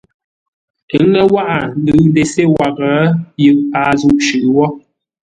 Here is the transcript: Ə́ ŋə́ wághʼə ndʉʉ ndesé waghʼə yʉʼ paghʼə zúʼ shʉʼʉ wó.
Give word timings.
Ə́ 0.95 1.01
ŋə́ 1.11 1.23
wághʼə 1.33 1.57
ndʉʉ 1.81 2.01
ndesé 2.09 2.43
waghʼə 2.57 2.91
yʉʼ 3.43 3.57
paghʼə 3.71 3.93
zúʼ 3.99 4.17
shʉʼʉ 4.27 4.47
wó. 4.55 4.65